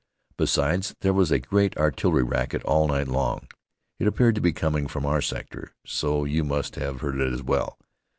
[0.35, 3.47] Besides, there was a great artillery racket all night long.
[3.99, 7.43] It appeared to be coming from our sector, so you must have heard it as
[7.43, 7.77] well.